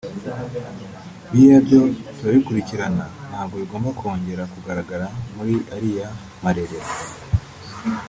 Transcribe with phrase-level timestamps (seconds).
[1.31, 1.81] biriya byo
[2.17, 6.07] turabikurikirana ntabwo bigomba kongera kugaragara muri ariya
[6.43, 6.89] marerero